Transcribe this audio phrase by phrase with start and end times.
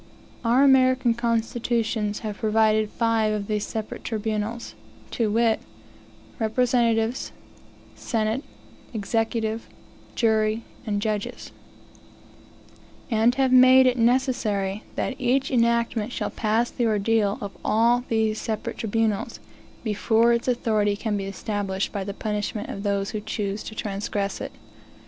[0.43, 4.73] Our American constitutions have provided five of these separate tribunals,
[5.11, 5.59] to wit,
[6.39, 7.31] representatives,
[7.93, 8.43] senate,
[8.95, 9.67] executive,
[10.15, 11.51] jury, and judges;
[13.11, 18.41] and have made it necessary that each enactment shall pass the ordeal of all these
[18.41, 19.39] separate tribunals,
[19.83, 24.41] before its authority can be established by the punishment of those who choose to transgress
[24.41, 24.51] it.